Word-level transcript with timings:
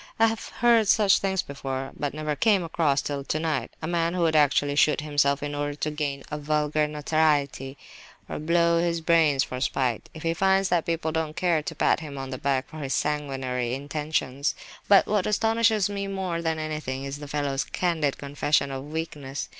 I 0.17 0.25
have 0.25 0.47
heard 0.61 0.79
of 0.79 0.87
such 0.87 1.19
things 1.19 1.43
before, 1.43 1.91
but 1.95 2.15
never 2.15 2.35
came 2.35 2.63
across, 2.63 3.03
till 3.03 3.23
tonight, 3.23 3.69
a 3.83 3.87
man 3.87 4.15
who 4.15 4.23
would 4.23 4.35
actually 4.35 4.75
shoot 4.75 5.01
himself 5.01 5.43
in 5.43 5.53
order 5.53 5.75
to 5.75 5.91
gain 5.91 6.23
a 6.31 6.39
vulgar 6.39 6.87
notoriety, 6.87 7.77
or 8.27 8.39
blow 8.39 8.79
out 8.79 8.83
his 8.83 8.99
brains 8.99 9.43
for 9.43 9.61
spite, 9.61 10.09
if 10.15 10.23
he 10.23 10.33
finds 10.33 10.69
that 10.69 10.87
people 10.87 11.11
don't 11.11 11.35
care 11.37 11.61
to 11.61 11.75
pat 11.75 11.99
him 11.99 12.17
on 12.17 12.31
the 12.31 12.39
back 12.39 12.67
for 12.67 12.77
his 12.79 12.95
sanguinary 12.95 13.75
intentions. 13.75 14.55
But 14.87 15.05
what 15.05 15.27
astonishes 15.27 15.87
me 15.87 16.07
more 16.07 16.41
than 16.41 16.57
anything 16.57 17.03
is 17.03 17.19
the 17.19 17.27
fellow's 17.27 17.63
candid 17.63 18.17
confession 18.17 18.71
of 18.71 18.85
weakness. 18.91 19.49